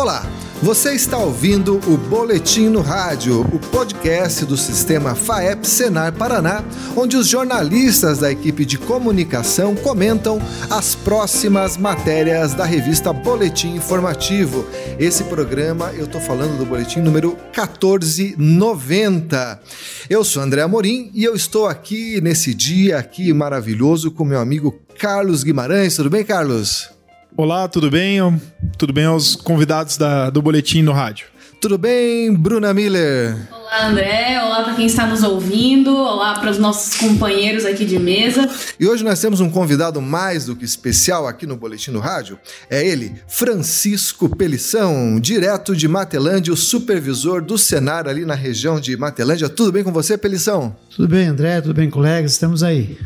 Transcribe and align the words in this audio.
Olá, 0.00 0.24
você 0.62 0.94
está 0.94 1.18
ouvindo 1.18 1.78
o 1.86 1.98
Boletim 1.98 2.70
no 2.70 2.80
Rádio, 2.80 3.42
o 3.42 3.58
podcast 3.58 4.46
do 4.46 4.56
sistema 4.56 5.14
FAEP 5.14 5.66
Senar 5.66 6.14
Paraná, 6.14 6.64
onde 6.96 7.18
os 7.18 7.28
jornalistas 7.28 8.20
da 8.20 8.32
equipe 8.32 8.64
de 8.64 8.78
comunicação 8.78 9.76
comentam 9.76 10.40
as 10.70 10.94
próximas 10.94 11.76
matérias 11.76 12.54
da 12.54 12.64
revista 12.64 13.12
Boletim 13.12 13.74
Informativo. 13.74 14.64
Esse 14.98 15.24
programa, 15.24 15.92
eu 15.92 16.06
estou 16.06 16.22
falando 16.22 16.56
do 16.56 16.64
boletim 16.64 17.00
número 17.00 17.36
1490. 17.54 19.60
Eu 20.08 20.24
sou 20.24 20.42
André 20.42 20.62
Amorim 20.62 21.10
e 21.12 21.24
eu 21.24 21.34
estou 21.34 21.66
aqui 21.66 22.22
nesse 22.22 22.54
dia 22.54 22.96
aqui 22.96 23.34
maravilhoso 23.34 24.10
com 24.10 24.24
meu 24.24 24.40
amigo 24.40 24.80
Carlos 24.98 25.44
Guimarães. 25.44 25.96
Tudo 25.96 26.08
bem, 26.08 26.24
Carlos? 26.24 26.88
Olá, 27.36 27.68
tudo 27.68 27.90
bem? 27.90 28.18
Tudo 28.80 28.94
bem 28.94 29.04
aos 29.04 29.36
convidados 29.36 29.98
da, 29.98 30.30
do 30.30 30.40
Boletim 30.40 30.80
no 30.80 30.92
Rádio? 30.92 31.26
Tudo 31.60 31.76
bem, 31.76 32.32
Bruna 32.32 32.72
Miller? 32.72 33.36
Olá, 33.52 33.88
André. 33.88 34.42
Olá 34.42 34.64
para 34.64 34.72
quem 34.72 34.86
está 34.86 35.06
nos 35.06 35.22
ouvindo. 35.22 35.94
Olá 35.94 36.38
para 36.38 36.50
os 36.50 36.56
nossos 36.56 36.94
companheiros 36.96 37.66
aqui 37.66 37.84
de 37.84 37.98
mesa. 37.98 38.48
E 38.80 38.88
hoje 38.88 39.04
nós 39.04 39.20
temos 39.20 39.38
um 39.38 39.50
convidado 39.50 40.00
mais 40.00 40.46
do 40.46 40.56
que 40.56 40.64
especial 40.64 41.28
aqui 41.28 41.46
no 41.46 41.58
Boletim 41.58 41.90
no 41.90 42.00
Rádio. 42.00 42.38
É 42.70 42.82
ele, 42.82 43.20
Francisco 43.28 44.34
Pelição, 44.34 45.20
direto 45.20 45.76
de 45.76 45.86
Matelândia, 45.86 46.50
o 46.50 46.56
supervisor 46.56 47.42
do 47.42 47.58
Senar 47.58 48.08
ali 48.08 48.24
na 48.24 48.34
região 48.34 48.80
de 48.80 48.96
Matelândia. 48.96 49.50
Tudo 49.50 49.72
bem 49.72 49.84
com 49.84 49.92
você, 49.92 50.16
Pelição? 50.16 50.74
Tudo 50.96 51.06
bem, 51.06 51.26
André. 51.26 51.60
Tudo 51.60 51.74
bem, 51.74 51.90
colegas. 51.90 52.32
Estamos 52.32 52.62
aí. 52.62 52.96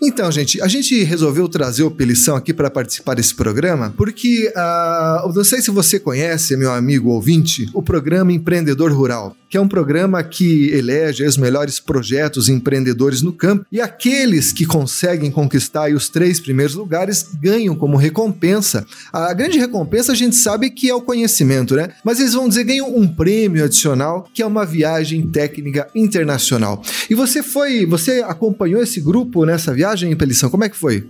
Então, 0.00 0.30
gente, 0.30 0.60
a 0.62 0.68
gente 0.68 1.02
resolveu 1.02 1.48
trazer 1.48 1.82
o 1.82 1.90
Pelição 1.90 2.36
aqui 2.36 2.54
para 2.54 2.70
participar 2.70 3.14
desse 3.14 3.34
programa 3.34 3.92
porque, 3.96 4.52
uh, 4.56 5.32
não 5.34 5.44
sei 5.44 5.60
se 5.60 5.70
você 5.70 5.98
conhece, 5.98 6.56
meu 6.56 6.72
amigo 6.72 7.10
ouvinte, 7.10 7.68
o 7.74 7.82
programa 7.82 8.32
Empreendedor 8.32 8.92
Rural, 8.92 9.36
que 9.48 9.56
é 9.56 9.60
um 9.60 9.68
programa 9.68 10.22
que 10.22 10.70
elege 10.70 11.24
os 11.24 11.36
melhores 11.36 11.80
projetos 11.80 12.48
empreendedores 12.48 13.22
no 13.22 13.32
campo 13.32 13.66
e 13.70 13.80
aqueles 13.80 14.52
que 14.52 14.64
conseguem 14.64 15.30
conquistar 15.30 15.92
os 15.92 16.08
três 16.08 16.38
primeiros 16.40 16.74
lugares 16.74 17.26
ganham 17.40 17.74
como 17.74 17.96
recompensa. 17.96 18.86
A 19.12 19.32
grande 19.34 19.58
recompensa 19.58 20.12
a 20.12 20.14
gente 20.14 20.36
sabe 20.36 20.70
que 20.70 20.88
é 20.88 20.94
o 20.94 21.02
conhecimento, 21.02 21.74
né? 21.74 21.88
Mas 22.04 22.20
eles 22.20 22.34
vão 22.34 22.48
dizer 22.48 22.64
ganham 22.64 22.96
um 22.96 23.06
prêmio 23.06 23.64
adicional 23.64 24.28
que 24.32 24.42
é 24.42 24.46
uma 24.46 24.64
viagem 24.64 25.26
técnica 25.26 25.88
internacional. 25.94 26.82
E 27.08 27.14
você 27.14 27.42
foi, 27.42 27.84
você 27.84 28.22
acompanhou 28.26 28.82
esse 28.82 29.00
grupo 29.00 29.44
nessa 29.44 29.72
viagem? 29.72 29.88
viagem 29.88 30.12
em 30.12 30.16
Pelição, 30.16 30.50
como 30.50 30.64
é 30.64 30.68
que 30.68 30.76
foi? 30.76 31.08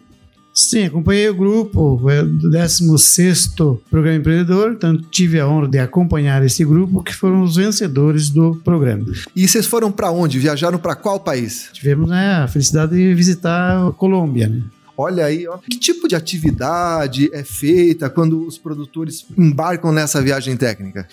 Sim, 0.58 0.86
acompanhei 0.86 1.28
o 1.28 1.34
grupo, 1.34 2.00
do 2.40 2.50
16 2.50 3.54
Programa 3.88 4.16
Empreendedor, 4.16 4.72
então 4.72 4.96
tive 4.96 5.38
a 5.38 5.46
honra 5.46 5.68
de 5.68 5.78
acompanhar 5.78 6.44
esse 6.44 6.64
grupo, 6.64 7.00
que 7.00 7.14
foram 7.14 7.44
os 7.44 7.54
vencedores 7.54 8.28
do 8.28 8.56
programa. 8.64 9.06
E 9.36 9.46
vocês 9.46 9.66
foram 9.66 9.92
para 9.92 10.10
onde? 10.10 10.36
Viajaram 10.40 10.76
para 10.76 10.96
qual 10.96 11.20
país? 11.20 11.68
Tivemos 11.72 12.10
né, 12.10 12.42
a 12.42 12.48
felicidade 12.48 12.96
de 12.96 13.14
visitar 13.14 13.86
a 13.86 13.92
Colômbia, 13.92 14.48
né? 14.48 14.62
Olha 15.00 15.26
aí, 15.26 15.46
ó. 15.46 15.58
que 15.58 15.78
tipo 15.78 16.08
de 16.08 16.16
atividade 16.16 17.30
é 17.32 17.44
feita 17.44 18.10
quando 18.10 18.44
os 18.44 18.58
produtores 18.58 19.24
embarcam 19.38 19.92
nessa 19.92 20.20
viagem 20.20 20.56
técnica? 20.56 21.06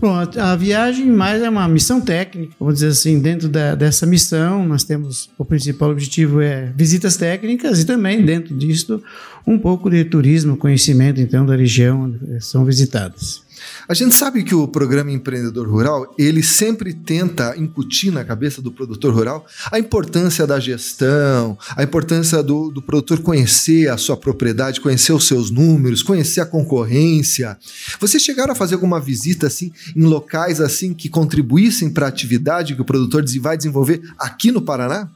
Bom, 0.00 0.14
a, 0.14 0.54
viagem 0.54 1.06
mais 1.06 1.42
é 1.42 1.50
uma 1.50 1.66
missão 1.66 2.00
técnica, 2.00 2.54
vamos 2.60 2.74
dizer 2.74 2.88
assim, 2.88 3.18
dentro 3.18 3.48
da, 3.48 3.74
dessa 3.74 4.06
missão 4.06 4.64
nós 4.64 4.84
temos, 4.84 5.28
o 5.36 5.44
principal 5.44 5.90
objetivo 5.90 6.40
é 6.40 6.72
visitas 6.76 7.16
técnicas 7.16 7.80
e 7.80 7.84
também 7.84 8.24
dentro 8.24 8.56
disso 8.56 9.02
um 9.44 9.58
pouco 9.58 9.90
de 9.90 10.04
turismo, 10.04 10.56
conhecimento 10.56 11.20
então 11.20 11.44
da 11.44 11.56
região 11.56 12.02
onde 12.02 12.40
são 12.44 12.64
visitadas. 12.64 13.42
A 13.88 13.94
gente 13.94 14.14
sabe 14.14 14.42
que 14.42 14.54
o 14.54 14.68
programa 14.68 15.10
Empreendedor 15.10 15.68
Rural, 15.68 16.14
ele 16.18 16.42
sempre 16.42 16.94
tenta 16.94 17.54
incutir 17.56 18.12
na 18.12 18.24
cabeça 18.24 18.62
do 18.62 18.70
produtor 18.70 19.14
rural 19.14 19.46
a 19.70 19.78
importância 19.78 20.46
da 20.46 20.58
gestão, 20.60 21.58
a 21.76 21.82
importância 21.82 22.42
do, 22.42 22.70
do 22.70 22.80
produtor 22.80 23.20
conhecer 23.20 23.88
a 23.88 23.96
sua 23.96 24.16
propriedade, 24.16 24.80
conhecer 24.80 25.12
os 25.12 25.26
seus 25.26 25.50
números, 25.50 26.02
conhecer 26.02 26.40
a 26.40 26.46
concorrência. 26.46 27.58
Vocês 28.00 28.22
chegaram 28.22 28.52
a 28.52 28.56
fazer 28.56 28.74
alguma 28.74 29.00
visita 29.00 29.46
assim 29.46 29.72
em 29.96 30.04
locais 30.04 30.60
assim 30.60 30.94
que 30.94 31.08
contribuíssem 31.08 31.90
para 31.90 32.06
a 32.06 32.08
atividade 32.08 32.74
que 32.74 32.82
o 32.82 32.84
produtor 32.84 33.24
vai 33.40 33.56
desenvolver 33.56 34.02
aqui 34.18 34.52
no 34.52 34.62
Paraná? 34.62 35.08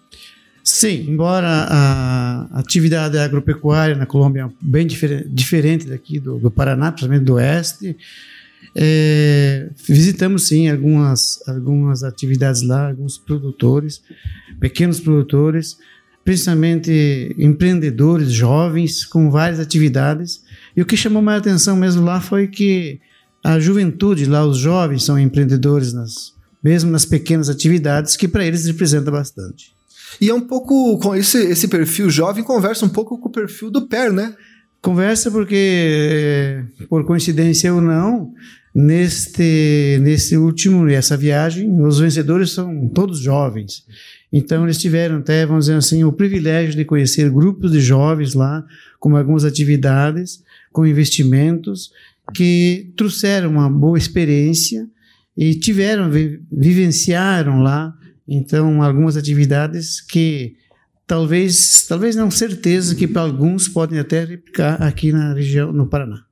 Sim, 0.68 1.06
embora 1.08 1.46
a 1.46 2.58
atividade 2.58 3.16
agropecuária 3.16 3.94
na 3.94 4.04
Colômbia 4.04 4.46
é 4.46 4.50
bem 4.60 4.84
diferente 4.84 5.86
daqui 5.86 6.18
do, 6.18 6.40
do 6.40 6.50
Paraná, 6.50 6.90
principalmente 6.90 7.24
do 7.24 7.34
oeste, 7.34 7.96
é, 8.74 9.70
visitamos 9.88 10.48
sim 10.48 10.68
algumas, 10.68 11.40
algumas 11.46 12.02
atividades 12.02 12.62
lá, 12.62 12.88
alguns 12.88 13.16
produtores, 13.16 14.02
pequenos 14.58 14.98
produtores, 14.98 15.78
principalmente 16.24 17.32
empreendedores 17.38 18.32
jovens 18.32 19.04
com 19.04 19.30
várias 19.30 19.60
atividades. 19.60 20.42
E 20.76 20.82
o 20.82 20.84
que 20.84 20.96
chamou 20.96 21.22
mais 21.22 21.38
atenção 21.38 21.76
mesmo 21.76 22.02
lá 22.02 22.20
foi 22.20 22.48
que 22.48 22.98
a 23.44 23.60
juventude 23.60 24.24
lá, 24.24 24.44
os 24.44 24.58
jovens 24.58 25.04
são 25.04 25.16
empreendedores 25.16 25.92
nas, 25.92 26.34
mesmo 26.60 26.90
nas 26.90 27.04
pequenas 27.04 27.48
atividades, 27.48 28.16
que 28.16 28.26
para 28.26 28.44
eles 28.44 28.66
representa 28.66 29.12
bastante. 29.12 29.75
E 30.20 30.28
é 30.28 30.34
um 30.34 30.40
pouco 30.40 30.98
com 30.98 31.14
esse, 31.14 31.38
esse 31.38 31.68
perfil 31.68 32.08
jovem 32.08 32.44
conversa 32.44 32.86
um 32.86 32.88
pouco 32.88 33.18
com 33.18 33.28
o 33.28 33.32
perfil 33.32 33.70
do 33.70 33.86
PER, 33.86 34.12
né? 34.12 34.34
Conversa 34.80 35.30
porque, 35.30 36.62
por 36.88 37.04
coincidência 37.04 37.74
ou 37.74 37.80
não, 37.80 38.32
neste, 38.74 39.98
nesse 40.02 40.36
último, 40.36 40.88
essa 40.88 41.16
viagem, 41.16 41.80
os 41.80 41.98
vencedores 41.98 42.50
são 42.52 42.88
todos 42.88 43.18
jovens. 43.18 43.84
Então, 44.32 44.64
eles 44.64 44.78
tiveram 44.78 45.16
até, 45.18 45.46
vamos 45.46 45.64
dizer 45.64 45.78
assim, 45.78 46.04
o 46.04 46.12
privilégio 46.12 46.76
de 46.76 46.84
conhecer 46.84 47.30
grupos 47.30 47.72
de 47.72 47.80
jovens 47.80 48.34
lá, 48.34 48.64
com 49.00 49.16
algumas 49.16 49.44
atividades, 49.44 50.42
com 50.72 50.86
investimentos, 50.86 51.90
que 52.34 52.92
trouxeram 52.96 53.50
uma 53.50 53.70
boa 53.70 53.96
experiência 53.96 54.86
e 55.36 55.54
tiveram, 55.54 56.10
vivenciaram 56.52 57.60
lá, 57.60 57.94
então, 58.28 58.82
algumas 58.82 59.16
atividades 59.16 60.00
que 60.00 60.56
talvez, 61.06 61.86
talvez 61.88 62.16
não 62.16 62.30
certeza 62.30 62.94
que 62.94 63.06
para 63.06 63.22
alguns 63.22 63.68
podem 63.68 63.98
até 63.98 64.24
replicar 64.24 64.82
aqui 64.82 65.12
na 65.12 65.32
região, 65.32 65.72
no 65.72 65.86
Paraná. 65.86 66.24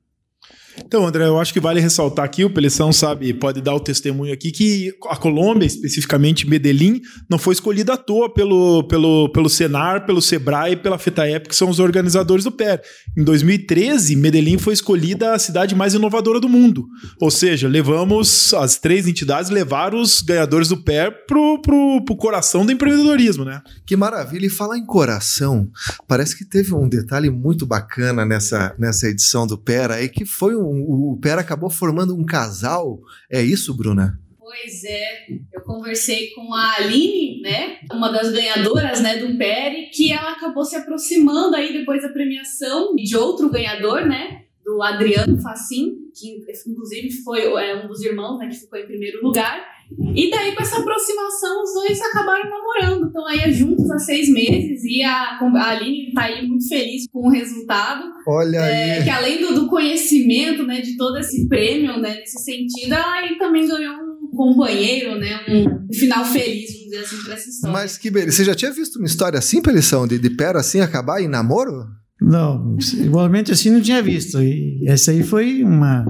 Então, 0.87 1.07
André, 1.07 1.27
eu 1.27 1.41
acho 1.41 1.53
que 1.53 1.61
vale 1.61 1.81
ressaltar 1.81 2.25
aqui, 2.25 2.45
o 2.45 2.51
Pelição 2.51 2.93
sabe, 2.93 3.33
pode 3.33 3.61
dar 3.61 3.75
o 3.75 3.81
testemunho 3.81 4.33
aqui, 4.33 4.53
que 4.53 4.93
a 5.09 5.17
Colômbia, 5.17 5.67
especificamente 5.67 6.49
Medellín, 6.49 7.01
não 7.29 7.39
foi 7.39 7.55
escolhida 7.55 7.95
à 7.95 7.97
toa 7.97 8.33
pelo, 8.33 8.85
pelo, 8.85 9.29
pelo 9.31 9.49
Senar, 9.49 10.05
pelo 10.05 10.21
Sebrae 10.21 10.73
e 10.73 10.77
pela 10.77 10.99
FETAEP, 10.99 11.49
que 11.49 11.57
são 11.57 11.69
os 11.71 11.81
organizadores 11.81 12.45
do 12.45 12.53
PER. 12.53 12.83
Em 13.17 13.25
2013, 13.25 14.15
Medellín 14.15 14.59
foi 14.59 14.75
escolhida 14.75 15.33
a 15.33 15.39
cidade 15.39 15.75
mais 15.75 15.95
inovadora 15.95 16.39
do 16.39 16.49
mundo. 16.49 16.87
Ou 17.21 17.31
seja, 17.31 17.67
levamos, 17.67 18.53
as 18.55 18.77
três 18.77 19.09
entidades 19.09 19.51
levaram 19.51 20.01
os 20.01 20.21
ganhadores 20.21 20.69
do 20.69 20.77
PER 20.77 21.27
pro, 21.27 21.61
pro, 21.63 22.05
pro 22.05 22.17
coração 22.17 22.65
do 22.65 22.73
empreendedorismo, 22.73 23.45
né? 23.45 23.63
Que 23.87 23.97
maravilha! 23.97 24.47
E 24.47 24.51
falar 24.51 24.77
em 24.77 24.85
coração, 24.85 25.69
parece 26.07 26.37
que 26.37 26.45
teve 26.45 26.75
um 26.75 26.89
detalhe 26.89 27.31
muito 27.31 27.65
bacana 27.65 28.25
nessa, 28.25 28.75
nessa 28.79 29.09
edição 29.09 29.47
do 29.47 29.57
PER 29.57 29.91
aí, 29.91 30.09
que 30.09 30.27
foi 30.27 30.55
um 30.55 30.74
o, 30.83 31.19
Pera 31.21 31.41
acabou 31.41 31.71
formando 31.71 32.15
um 32.15 32.25
casal. 32.25 33.01
É 33.31 33.43
isso, 33.43 33.75
Bruna? 33.77 34.19
Pois 34.39 34.85
é, 34.85 35.27
eu 35.53 35.63
conversei 35.63 36.31
com 36.31 36.55
a 36.55 36.77
Aline, 36.77 37.41
né, 37.41 37.79
uma 37.91 38.11
das 38.11 38.31
ganhadoras, 38.31 39.01
né, 39.01 39.17
do 39.17 39.37
Pere, 39.37 39.91
que 39.91 40.13
ela 40.13 40.33
acabou 40.33 40.65
se 40.65 40.77
aproximando 40.77 41.57
aí 41.57 41.73
depois 41.73 42.03
da 42.03 42.11
premiação 42.11 42.95
de 42.95 43.17
outro 43.17 43.51
ganhador, 43.51 44.07
né, 44.07 44.45
do 44.65 44.81
Adriano 44.83 45.41
Facim, 45.41 45.97
que 46.15 46.45
inclusive 46.69 47.11
foi 47.23 47.43
é, 47.43 47.85
um 47.85 47.89
dos 47.89 48.03
irmãos, 48.03 48.39
né, 48.39 48.49
que 48.49 48.57
ficou 48.57 48.79
em 48.79 48.87
primeiro 48.87 49.23
lugar. 49.23 49.74
E 50.15 50.31
daí, 50.31 50.55
com 50.55 50.63
essa 50.63 50.79
aproximação, 50.79 51.63
os 51.63 51.75
dois 51.75 52.01
acabaram 52.01 52.49
namorando. 52.49 53.09
Então, 53.09 53.27
aí, 53.27 53.53
juntos 53.53 53.91
há 53.91 53.99
seis 53.99 54.29
meses. 54.29 54.83
E 54.85 55.03
a, 55.03 55.39
a 55.41 55.71
Aline 55.71 56.13
tá 56.13 56.23
aí 56.25 56.47
muito 56.47 56.69
feliz 56.69 57.07
com 57.13 57.27
o 57.27 57.31
resultado. 57.31 58.05
Olha 58.27 58.59
é, 58.59 58.99
aí. 58.99 59.05
Que 59.05 59.11
além 59.11 59.41
do, 59.41 59.55
do, 59.55 59.69
conhecimento, 59.69 60.65
né, 60.65 60.81
de 60.81 60.97
todo 60.97 61.19
esse 61.19 61.49
prêmio, 61.49 61.99
né, 62.01 62.17
nesse 62.21 62.43
sentido, 62.43 62.95
ela 62.95 63.15
aí 63.15 63.37
também 63.39 63.67
ganhou 63.67 63.95
um 63.95 64.37
companheiro, 64.37 65.19
né, 65.19 65.41
um 65.49 65.93
final 65.93 66.25
feliz, 66.25 66.71
vamos 66.73 66.85
dizer 66.85 66.99
assim, 66.99 67.25
pra 67.25 67.35
essa 67.35 67.49
história. 67.49 67.73
Mas 67.73 67.99
que 67.99 68.11
beleza. 68.11 68.37
Você 68.37 68.45
já 68.45 68.55
tinha 68.55 68.73
visto 68.73 68.97
uma 68.97 69.07
história 69.07 69.39
assim, 69.39 69.61
Pelição, 69.61 70.07
de, 70.07 70.19
de 70.19 70.31
pera 70.31 70.61
assim 70.61 70.81
acabar 70.81 71.21
em 71.21 71.29
namoro? 71.29 71.85
Não, 72.21 72.77
igualmente 72.95 73.53
assim 73.53 73.71
não 73.71 73.81
tinha 73.81 74.03
visto. 74.03 74.41
E 74.41 74.85
essa 74.87 75.11
aí 75.11 75.23
foi 75.23 75.63
uma, 75.63 76.07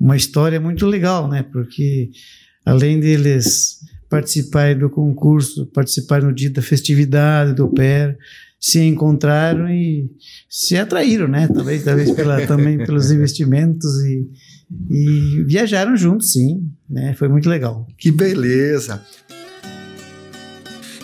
uma 0.00 0.16
história 0.16 0.60
muito 0.60 0.86
legal, 0.86 1.28
né? 1.28 1.42
Porque 1.42 2.10
além 2.64 3.00
deles 3.00 3.80
participarem 4.08 4.78
do 4.78 4.90
concurso, 4.90 5.66
participarem 5.66 6.26
no 6.26 6.34
dia 6.34 6.50
da 6.50 6.60
festividade 6.60 7.54
do 7.54 7.68
PER, 7.68 8.18
se 8.60 8.80
encontraram 8.80 9.68
e 9.68 10.08
se 10.48 10.76
atraíram, 10.76 11.26
né? 11.26 11.48
Talvez, 11.48 11.82
talvez 11.82 12.10
pela, 12.12 12.44
também 12.46 12.78
pelos 12.78 13.10
investimentos 13.10 13.90
e, 14.04 14.28
e 14.90 15.44
viajaram 15.44 15.96
juntos, 15.96 16.32
sim. 16.32 16.70
Né? 16.88 17.14
Foi 17.14 17.28
muito 17.28 17.48
legal. 17.48 17.88
Que 17.98 18.12
beleza! 18.12 19.02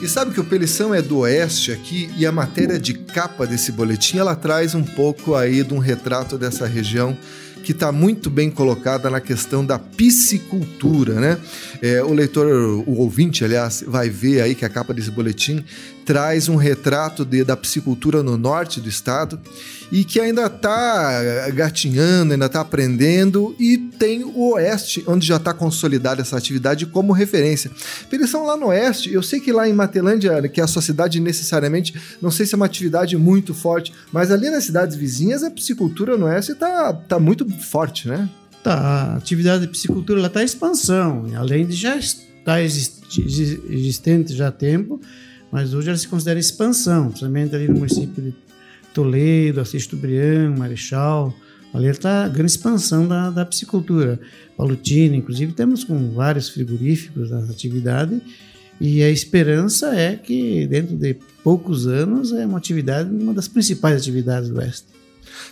E 0.00 0.06
sabe 0.06 0.32
que 0.32 0.38
o 0.38 0.44
Pelição 0.44 0.94
é 0.94 1.02
do 1.02 1.18
Oeste 1.18 1.72
aqui 1.72 2.08
e 2.16 2.24
a 2.24 2.30
matéria 2.30 2.78
de 2.78 2.94
capa 2.94 3.44
desse 3.44 3.72
boletim 3.72 4.18
ela 4.18 4.36
traz 4.36 4.72
um 4.72 4.84
pouco 4.84 5.34
aí 5.34 5.64
de 5.64 5.74
um 5.74 5.78
retrato 5.78 6.38
dessa 6.38 6.68
região 6.68 7.16
que 7.62 7.72
está 7.72 7.92
muito 7.92 8.30
bem 8.30 8.50
colocada 8.50 9.10
na 9.10 9.20
questão 9.20 9.64
da 9.64 9.78
piscicultura, 9.78 11.14
né? 11.14 11.38
É, 11.82 12.02
o 12.02 12.12
leitor, 12.12 12.46
o 12.86 12.98
ouvinte, 12.98 13.44
aliás, 13.44 13.84
vai 13.86 14.08
ver 14.08 14.40
aí 14.40 14.54
que 14.54 14.64
a 14.64 14.68
capa 14.68 14.94
desse 14.94 15.10
boletim 15.10 15.64
traz 16.08 16.48
um 16.48 16.56
retrato 16.56 17.22
de, 17.22 17.44
da 17.44 17.54
piscicultura 17.54 18.22
no 18.22 18.38
norte 18.38 18.80
do 18.80 18.88
estado 18.88 19.38
e 19.92 20.04
que 20.04 20.18
ainda 20.18 20.46
está 20.46 21.50
gatinhando, 21.50 22.32
ainda 22.32 22.46
está 22.46 22.62
aprendendo 22.62 23.54
e 23.58 23.76
tem 23.76 24.24
o 24.24 24.54
oeste, 24.54 25.04
onde 25.06 25.26
já 25.26 25.36
está 25.36 25.52
consolidada 25.52 26.22
essa 26.22 26.34
atividade 26.34 26.86
como 26.86 27.12
referência. 27.12 27.70
Eles 28.10 28.30
são 28.30 28.46
lá 28.46 28.56
no 28.56 28.68
oeste, 28.68 29.12
eu 29.12 29.22
sei 29.22 29.38
que 29.38 29.52
lá 29.52 29.68
em 29.68 29.72
Matelândia, 29.74 30.48
que 30.48 30.62
é 30.62 30.64
a 30.64 30.66
sua 30.66 30.80
cidade 30.80 31.20
necessariamente, 31.20 31.94
não 32.22 32.30
sei 32.30 32.46
se 32.46 32.54
é 32.54 32.56
uma 32.56 32.64
atividade 32.64 33.14
muito 33.18 33.52
forte, 33.52 33.92
mas 34.10 34.30
ali 34.30 34.48
nas 34.48 34.64
cidades 34.64 34.96
vizinhas 34.96 35.42
a 35.42 35.50
piscicultura 35.50 36.16
no 36.16 36.24
oeste 36.24 36.52
está 36.52 36.90
tá 36.92 37.18
muito 37.18 37.44
forte, 37.50 38.08
né? 38.08 38.28
Tá, 38.62 38.74
a 38.74 39.16
atividade 39.16 39.62
de 39.62 39.68
piscicultura 39.68 40.24
está 40.26 40.42
em 40.42 40.44
expansão, 40.44 41.26
além 41.36 41.66
de 41.66 41.74
já 41.74 41.96
estar 41.96 42.60
existente 42.60 44.34
já 44.34 44.48
há 44.48 44.52
tempo, 44.52 45.00
mas 45.50 45.72
hoje 45.72 45.88
ela 45.88 45.96
se 45.96 46.08
considera 46.08 46.38
expansão, 46.38 47.06
principalmente 47.08 47.54
ali 47.54 47.68
no 47.68 47.76
município 47.76 48.22
de 48.22 48.34
Toledo, 48.92 49.60
Assis 49.60 49.86
Tubrião, 49.86 50.56
Marechal. 50.56 51.34
Ali 51.72 51.88
está 51.88 52.24
a 52.24 52.28
grande 52.28 52.50
expansão 52.50 53.06
da, 53.06 53.30
da 53.30 53.44
piscicultura. 53.44 54.18
Palutina, 54.56 55.14
inclusive, 55.14 55.52
temos 55.52 55.84
com 55.84 56.10
vários 56.10 56.48
frigoríficos 56.48 57.30
na 57.30 57.38
atividade 57.40 58.20
e 58.80 59.02
a 59.02 59.10
esperança 59.10 59.94
é 59.94 60.16
que 60.16 60.66
dentro 60.66 60.96
de 60.96 61.16
poucos 61.42 61.86
anos 61.86 62.32
é 62.32 62.46
uma 62.46 62.58
atividade, 62.58 63.10
uma 63.10 63.34
das 63.34 63.48
principais 63.48 64.00
atividades 64.00 64.48
do 64.48 64.58
Oeste. 64.58 64.86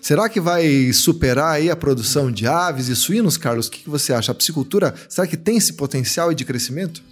Será 0.00 0.28
que 0.28 0.40
vai 0.40 0.92
superar 0.92 1.54
aí 1.54 1.70
a 1.70 1.76
produção 1.76 2.30
de 2.30 2.46
aves 2.46 2.88
e 2.88 2.96
suínos, 2.96 3.36
Carlos? 3.36 3.66
O 3.66 3.70
que, 3.70 3.88
você 3.88 4.12
acha? 4.12 4.32
A 4.32 4.34
piscicultura, 4.34 4.94
será 5.08 5.26
que 5.26 5.36
tem 5.36 5.56
esse 5.56 5.74
potencial 5.74 6.32
de 6.32 6.44
crescimento? 6.44 7.02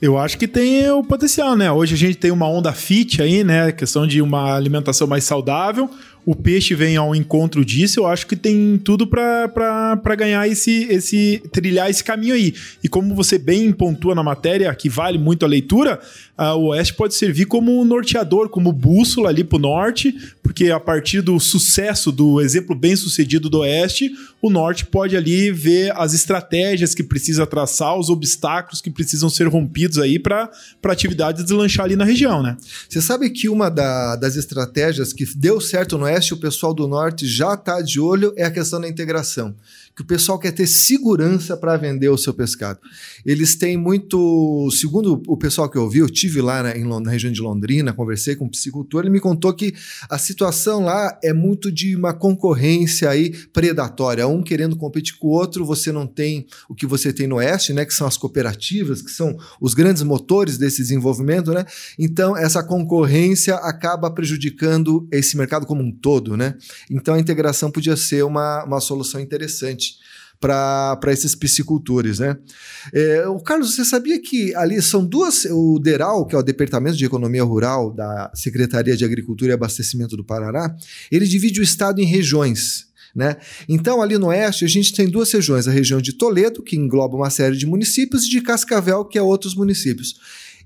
Eu 0.00 0.18
acho 0.18 0.36
que 0.36 0.46
tem 0.46 0.90
o 0.90 1.02
potencial, 1.02 1.56
né? 1.56 1.72
Hoje 1.72 1.94
a 1.94 1.98
gente 1.98 2.16
tem 2.16 2.30
uma 2.30 2.46
onda 2.48 2.72
fit 2.72 3.22
aí, 3.22 3.42
né? 3.42 3.72
Questão 3.72 4.06
de 4.06 4.20
uma 4.20 4.54
alimentação 4.54 5.06
mais 5.06 5.24
saudável 5.24 5.90
o 6.26 6.34
peixe 6.34 6.74
vem 6.74 6.96
ao 6.96 7.14
encontro 7.14 7.64
disso, 7.64 8.00
eu 8.00 8.06
acho 8.06 8.26
que 8.26 8.34
tem 8.34 8.76
tudo 8.82 9.06
para 9.06 10.16
ganhar 10.18 10.46
esse, 10.48 10.82
esse. 10.90 11.40
trilhar 11.52 11.88
esse 11.88 12.02
caminho 12.02 12.34
aí. 12.34 12.52
E 12.82 12.88
como 12.88 13.14
você 13.14 13.38
bem 13.38 13.70
pontua 13.72 14.12
na 14.12 14.24
matéria, 14.24 14.74
que 14.74 14.88
vale 14.88 15.18
muito 15.18 15.44
a 15.44 15.48
leitura, 15.48 16.00
o 16.36 16.70
Oeste 16.70 16.94
pode 16.94 17.14
servir 17.14 17.46
como 17.46 17.84
norteador, 17.84 18.48
como 18.48 18.72
bússola 18.72 19.28
ali 19.28 19.44
para 19.44 19.56
o 19.56 19.60
norte, 19.60 20.12
porque 20.42 20.68
a 20.70 20.80
partir 20.80 21.20
do 21.20 21.38
sucesso, 21.38 22.10
do 22.10 22.40
exemplo 22.40 22.74
bem 22.74 22.96
sucedido 22.96 23.48
do 23.48 23.60
Oeste, 23.60 24.10
o 24.42 24.50
norte 24.50 24.84
pode 24.84 25.16
ali 25.16 25.52
ver 25.52 25.92
as 25.96 26.12
estratégias 26.12 26.92
que 26.92 27.04
precisa 27.04 27.46
traçar, 27.46 27.96
os 27.96 28.10
obstáculos 28.10 28.80
que 28.80 28.90
precisam 28.90 29.30
ser 29.30 29.46
rompidos 29.46 29.98
aí 29.98 30.18
para 30.18 30.50
a 30.84 30.92
atividade 30.92 31.44
deslanchar 31.44 31.84
ali 31.84 31.94
na 31.94 32.04
região, 32.04 32.42
né? 32.42 32.56
Você 32.88 33.00
sabe 33.00 33.30
que 33.30 33.48
uma 33.48 33.70
da, 33.70 34.16
das 34.16 34.34
estratégias 34.36 35.12
que 35.12 35.24
deu 35.36 35.60
certo 35.60 35.96
no 35.96 36.04
Oeste 36.04 36.15
Oeste, 36.16 36.32
o 36.32 36.38
pessoal 36.38 36.72
do 36.72 36.88
Norte 36.88 37.26
já 37.26 37.52
está 37.52 37.82
de 37.82 38.00
olho 38.00 38.32
é 38.36 38.44
a 38.44 38.50
questão 38.50 38.80
da 38.80 38.88
integração 38.88 39.54
que 39.96 40.02
o 40.02 40.06
pessoal 40.06 40.38
quer 40.38 40.52
ter 40.52 40.66
segurança 40.66 41.56
para 41.56 41.74
vender 41.78 42.10
o 42.10 42.18
seu 42.18 42.34
pescado. 42.34 42.78
Eles 43.24 43.56
têm 43.56 43.78
muito, 43.78 44.68
segundo 44.70 45.22
o 45.26 45.38
pessoal 45.38 45.70
que 45.70 45.78
eu 45.78 45.82
ouvi, 45.84 46.00
eu 46.00 46.10
tive 46.10 46.42
lá 46.42 46.62
na, 46.62 46.76
em, 46.76 46.84
na 46.84 47.10
região 47.10 47.32
de 47.32 47.40
Londrina, 47.40 47.94
conversei 47.94 48.36
com 48.36 48.44
um 48.44 48.50
psicultor, 48.50 49.02
ele 49.02 49.10
me 49.10 49.20
contou 49.20 49.54
que 49.54 49.74
a 50.10 50.18
situação 50.18 50.84
lá 50.84 51.18
é 51.24 51.32
muito 51.32 51.72
de 51.72 51.96
uma 51.96 52.12
concorrência 52.12 53.08
aí 53.08 53.30
predatória, 53.54 54.28
um 54.28 54.42
querendo 54.42 54.76
competir 54.76 55.16
com 55.16 55.28
o 55.28 55.30
outro, 55.30 55.64
você 55.64 55.90
não 55.90 56.06
tem 56.06 56.46
o 56.68 56.74
que 56.74 56.86
você 56.86 57.10
tem 57.10 57.26
no 57.26 57.36
oeste, 57.36 57.72
né, 57.72 57.86
que 57.86 57.94
são 57.94 58.06
as 58.06 58.18
cooperativas, 58.18 59.00
que 59.00 59.10
são 59.10 59.34
os 59.58 59.72
grandes 59.72 60.02
motores 60.02 60.58
desse 60.58 60.82
desenvolvimento, 60.82 61.52
né? 61.54 61.64
Então 61.98 62.36
essa 62.36 62.62
concorrência 62.62 63.54
acaba 63.54 64.10
prejudicando 64.10 65.08
esse 65.10 65.38
mercado 65.38 65.64
como 65.64 65.82
um 65.82 65.90
todo, 65.90 66.36
né? 66.36 66.54
Então 66.90 67.14
a 67.14 67.18
integração 67.18 67.70
podia 67.70 67.96
ser 67.96 68.22
uma, 68.24 68.62
uma 68.64 68.80
solução 68.80 69.18
interessante 69.20 69.85
para 70.40 71.12
esses 71.12 71.34
piscicultores, 71.34 72.18
né? 72.18 72.36
É, 72.92 73.26
o 73.26 73.40
Carlos, 73.40 73.74
você 73.74 73.84
sabia 73.84 74.20
que 74.20 74.54
ali 74.54 74.80
são 74.82 75.04
duas, 75.04 75.46
o 75.46 75.78
DERAL, 75.78 76.26
que 76.26 76.34
é 76.34 76.38
o 76.38 76.42
Departamento 76.42 76.96
de 76.96 77.04
Economia 77.04 77.42
Rural 77.42 77.92
da 77.92 78.30
Secretaria 78.34 78.96
de 78.96 79.04
Agricultura 79.04 79.52
e 79.52 79.54
Abastecimento 79.54 80.16
do 80.16 80.24
Paraná, 80.24 80.76
ele 81.10 81.26
divide 81.26 81.60
o 81.60 81.62
estado 81.62 82.00
em 82.00 82.04
regiões. 82.04 82.86
Né? 83.14 83.36
Então, 83.66 84.02
ali 84.02 84.18
no 84.18 84.26
oeste, 84.26 84.66
a 84.66 84.68
gente 84.68 84.92
tem 84.92 85.08
duas 85.08 85.32
regiões: 85.32 85.66
a 85.66 85.70
região 85.70 86.02
de 86.02 86.12
Toledo, 86.12 86.62
que 86.62 86.76
engloba 86.76 87.16
uma 87.16 87.30
série 87.30 87.56
de 87.56 87.64
municípios, 87.64 88.26
e 88.26 88.28
de 88.28 88.42
Cascavel, 88.42 89.06
que 89.06 89.16
é 89.16 89.22
outros 89.22 89.54
municípios. 89.54 90.16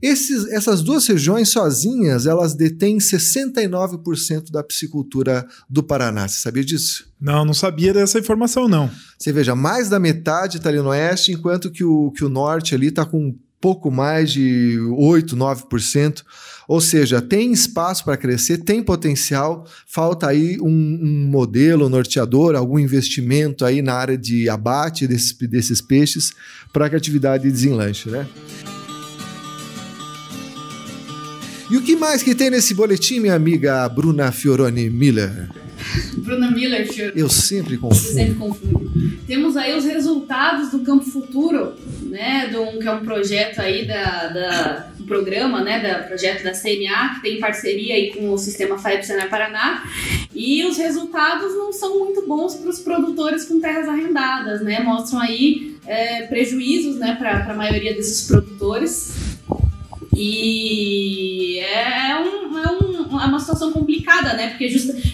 Esses, 0.02 0.47
essas 0.49 0.82
duas 0.82 1.06
regiões 1.06 1.50
sozinhas, 1.50 2.26
elas 2.26 2.55
detêm 2.55 2.99
69% 2.99 4.50
da 4.50 4.62
piscicultura 4.62 5.47
do 5.69 5.82
Paraná. 5.82 6.26
Você 6.26 6.41
sabia 6.41 6.64
disso? 6.64 7.06
Não, 7.20 7.44
não 7.44 7.52
sabia 7.52 7.93
dessa 7.93 8.19
informação, 8.19 8.67
não. 8.67 8.91
Você 9.19 9.32
veja, 9.32 9.55
mais 9.55 9.91
da 9.91 9.99
metade 9.99 10.56
está 10.56 10.70
ali 10.70 10.79
no 10.79 10.88
oeste, 10.88 11.32
enquanto 11.32 11.70
que 11.70 11.85
o, 11.85 12.11
que 12.12 12.25
o 12.25 12.31
norte 12.31 12.75
ali 12.75 12.88
está 12.88 13.05
com 13.05 13.37
pouco 13.61 13.91
mais 13.91 14.32
de 14.32 14.79
8, 14.97 15.37
9%. 15.37 16.23
Ou 16.67 16.81
seja, 16.81 17.20
tem 17.20 17.52
espaço 17.52 18.05
para 18.05 18.17
crescer, 18.17 18.58
tem 18.58 18.82
potencial, 18.82 19.67
falta 19.87 20.29
aí 20.29 20.56
um, 20.61 20.67
um, 20.67 21.29
modelo 21.29 21.88
norteador, 21.88 22.55
algum 22.55 22.79
investimento 22.79 23.64
aí 23.64 23.82
na 23.82 23.94
área 23.94 24.17
de 24.17 24.49
abate 24.49 25.06
desses, 25.06 25.37
desses 25.37 25.81
peixes 25.81 26.32
para 26.73 26.88
que 26.88 26.94
a 26.94 26.99
atividade 26.99 27.50
desenlanche, 27.50 28.08
né? 28.08 28.26
E 31.70 31.76
o 31.76 31.82
que 31.82 31.94
mais 31.94 32.20
que 32.20 32.34
tem 32.34 32.50
nesse 32.50 32.75
boletim, 32.75 33.20
minha 33.20 33.34
amiga 33.34 33.88
Bruna 33.88 34.32
Fioroni 34.32 34.90
Miller? 34.90 35.49
Bruna 36.19 36.50
Miller, 36.50 36.93
Fioroni. 36.93 37.20
Eu 37.20 37.28
sempre 37.28 37.76
confundo. 37.78 38.12
Sempre 38.12 38.34
confundo. 38.34 38.90
Temos 39.25 39.56
aí 39.56 39.78
os 39.78 39.84
resultados 39.84 40.72
do 40.72 40.81
Campo 40.81 41.05
Futuro, 41.05 41.75
né, 42.02 42.49
do, 42.49 42.76
que 42.80 42.88
é 42.88 42.90
um 42.90 43.04
projeto 43.04 43.61
aí 43.61 43.87
da, 43.87 44.26
da 44.26 44.90
um 44.99 45.06
programa, 45.06 45.62
né, 45.62 45.80
da 45.80 46.02
projeto 46.02 46.42
da 46.42 46.50
CNA, 46.50 47.14
que 47.14 47.23
tem 47.23 47.38
parceria 47.38 47.94
aí 47.94 48.12
com 48.14 48.33
o 48.33 48.38
Sistema 48.38 48.76
FAEP 48.76 49.06
Senar 49.06 49.30
Paraná, 49.30 49.85
e 50.35 50.64
os 50.64 50.76
resultados 50.76 51.54
não 51.54 51.73
são 51.73 52.00
muito 52.00 52.26
bons 52.26 52.56
para 52.56 52.68
os 52.68 52.80
produtores 52.80 53.44
com 53.44 53.61
terras 53.61 53.88
arrendadas, 53.88 54.61
né, 54.61 54.80
mostram 54.80 55.21
aí 55.21 55.76
é, 55.87 56.23
prejuízos, 56.23 56.97
né, 56.97 57.14
para 57.16 57.52
a 57.52 57.54
maioria 57.54 57.94
desses 57.94 58.26
produtores, 58.26 59.38
e 60.22 61.58
é, 61.60 62.14
um, 62.16 62.58
é, 62.58 62.70
um, 62.72 63.20
é 63.20 63.24
uma 63.24 63.40
situação 63.40 63.72
complicada, 63.72 64.34
né? 64.34 64.50
Porque 64.50 64.66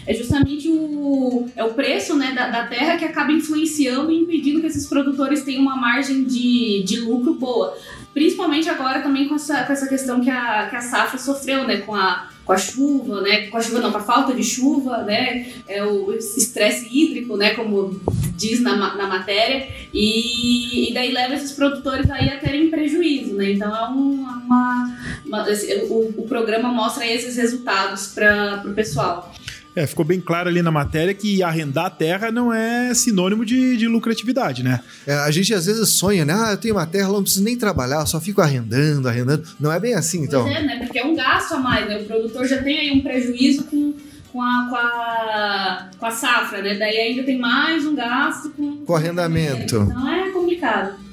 é 0.04 0.14
justamente 0.14 0.68
o, 0.68 1.48
é 1.54 1.62
o 1.62 1.74
preço 1.74 2.16
né, 2.16 2.32
da, 2.32 2.48
da, 2.48 2.66
terra 2.66 2.96
que 2.96 3.04
acaba 3.04 3.30
influenciando 3.30 4.10
e 4.10 4.18
impedindo 4.18 4.60
que 4.60 4.66
esses 4.66 4.86
produtores 4.86 5.44
tenham 5.44 5.62
uma 5.62 5.76
margem 5.76 6.24
de, 6.24 6.82
de 6.82 7.00
lucro 7.00 7.34
boa. 7.34 7.78
Principalmente 8.12 8.68
agora 8.68 9.00
também 9.00 9.28
com 9.28 9.36
essa, 9.36 9.62
com 9.62 9.72
essa 9.72 9.86
questão 9.86 10.20
que 10.20 10.30
a, 10.30 10.66
que 10.68 10.74
a 10.74 10.80
safra 10.80 11.18
sofreu, 11.18 11.64
né? 11.64 11.76
Com 11.78 11.94
a, 11.94 12.28
com 12.46 12.52
a 12.52 12.56
chuva, 12.56 13.20
né? 13.22 13.48
Com 13.48 13.56
a 13.56 13.60
chuva 13.60 13.80
não, 13.80 13.90
com 13.90 13.98
a 13.98 14.02
falta 14.02 14.32
de 14.32 14.44
chuva, 14.44 14.98
né? 15.02 15.46
É 15.66 15.84
o 15.84 16.12
estresse 16.12 16.88
hídrico, 16.90 17.36
né? 17.36 17.50
Como 17.54 18.00
diz 18.36 18.62
na, 18.62 18.76
na 18.76 19.06
matéria. 19.08 19.68
E, 19.92 20.88
e 20.88 20.94
daí 20.94 21.12
leva 21.12 21.34
esses 21.34 21.52
produtores 21.52 22.08
aí 22.08 22.28
a 22.28 22.38
terem 22.38 22.70
prejuízo, 22.70 23.34
né? 23.34 23.50
Então 23.50 23.74
é 23.74 23.88
uma, 23.88 24.94
uma 25.26 25.46
o, 25.90 26.14
o 26.18 26.28
programa 26.28 26.68
mostra 26.68 27.04
esses 27.04 27.36
resultados 27.36 28.12
para 28.14 28.62
o 28.64 28.72
pessoal. 28.72 29.34
É, 29.76 29.86
ficou 29.86 30.06
bem 30.06 30.18
claro 30.18 30.48
ali 30.48 30.62
na 30.62 30.70
matéria 30.70 31.12
que 31.12 31.42
arrendar 31.42 31.90
terra 31.90 32.30
não 32.30 32.50
é 32.50 32.94
sinônimo 32.94 33.44
de, 33.44 33.76
de 33.76 33.86
lucratividade, 33.86 34.62
né? 34.62 34.80
É, 35.06 35.12
a 35.12 35.30
gente 35.30 35.52
às 35.52 35.66
vezes 35.66 35.90
sonha, 35.90 36.24
né? 36.24 36.32
Ah, 36.34 36.52
eu 36.52 36.56
tenho 36.56 36.74
uma 36.74 36.86
terra, 36.86 37.08
não 37.08 37.22
preciso 37.22 37.44
nem 37.44 37.58
trabalhar, 37.58 38.06
só 38.06 38.18
fico 38.18 38.40
arrendando, 38.40 39.06
arrendando. 39.06 39.46
Não 39.60 39.70
é 39.70 39.78
bem 39.78 39.92
assim, 39.92 40.24
então. 40.24 40.44
Pois 40.44 40.56
é, 40.56 40.62
né? 40.62 40.78
Porque 40.78 40.98
é 40.98 41.04
um 41.04 41.14
gasto 41.14 41.52
a 41.52 41.58
mais, 41.58 41.86
né? 41.86 41.98
O 41.98 42.04
produtor 42.04 42.46
já 42.46 42.62
tem 42.62 42.78
aí 42.78 42.90
um 42.90 43.02
prejuízo 43.02 43.64
com, 43.64 43.92
com, 44.32 44.40
a, 44.40 44.66
com, 44.70 44.76
a, 44.76 45.90
com 45.98 46.06
a 46.06 46.10
safra, 46.10 46.62
né? 46.62 46.74
Daí 46.76 46.96
ainda 46.96 47.22
tem 47.22 47.38
mais 47.38 47.84
um 47.84 47.94
gasto 47.94 48.48
com, 48.50 48.78
com 48.78 48.96
arrendamento. 48.96 49.76
Então 49.76 50.08
é 50.08 50.30
complicado. 50.30 51.05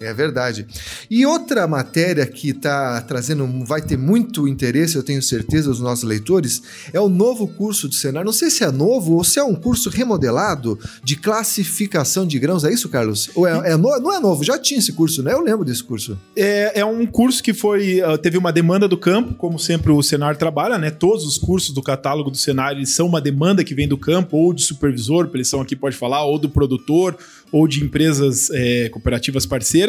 É 0.00 0.12
verdade. 0.12 0.66
E 1.10 1.24
outra 1.24 1.66
matéria 1.66 2.26
que 2.26 2.50
está 2.50 3.00
trazendo, 3.02 3.46
vai 3.64 3.80
ter 3.80 3.96
muito 3.96 4.46
interesse, 4.46 4.96
eu 4.96 5.02
tenho 5.02 5.22
certeza, 5.22 5.70
dos 5.70 5.80
nossos 5.80 6.04
leitores, 6.04 6.62
é 6.92 7.00
o 7.00 7.08
novo 7.08 7.48
curso 7.48 7.88
do 7.88 7.94
Senar. 7.94 8.24
Não 8.24 8.32
sei 8.32 8.50
se 8.50 8.64
é 8.64 8.70
novo 8.70 9.14
ou 9.14 9.24
se 9.24 9.38
é 9.38 9.44
um 9.44 9.54
curso 9.54 9.90
remodelado 9.90 10.78
de 11.02 11.16
classificação 11.16 12.26
de 12.26 12.38
grãos. 12.38 12.64
É 12.64 12.72
isso, 12.72 12.88
Carlos? 12.88 13.30
Ou 13.34 13.46
é, 13.46 13.72
é 13.72 13.76
no, 13.76 13.98
não 14.00 14.12
é 14.12 14.20
novo? 14.20 14.44
Já 14.44 14.58
tinha 14.58 14.78
esse 14.78 14.92
curso, 14.92 15.22
né? 15.22 15.32
Eu 15.32 15.40
lembro 15.40 15.64
desse 15.64 15.82
curso. 15.82 16.18
É, 16.36 16.80
é 16.80 16.84
um 16.84 17.06
curso 17.06 17.42
que 17.42 17.54
foi 17.54 18.00
ah, 18.00 18.18
teve 18.18 18.38
uma 18.38 18.52
demanda 18.52 18.88
do 18.88 18.96
campo, 18.96 19.34
como 19.34 19.58
sempre 19.58 19.92
o 19.92 20.02
Senar 20.02 20.36
trabalha, 20.36 20.78
né? 20.78 20.90
Todos 20.90 21.24
os 21.24 21.38
cursos 21.38 21.72
do 21.72 21.82
catálogo 21.82 22.30
do 22.30 22.36
eles 22.70 22.94
são 22.94 23.06
uma 23.06 23.20
demanda 23.20 23.64
que 23.64 23.74
vem 23.74 23.88
do 23.88 23.98
campo, 23.98 24.36
ou 24.36 24.52
de 24.52 24.62
supervisor, 24.62 25.28
eles 25.34 25.48
são 25.48 25.60
aqui 25.60 25.76
pode 25.76 25.96
falar, 25.96 26.24
ou 26.24 26.38
do 26.38 26.48
produtor, 26.48 27.16
ou 27.52 27.66
de 27.68 27.82
empresas 27.82 28.50
é, 28.50 28.88
cooperativas 28.88 29.46
parceiras. 29.46 29.85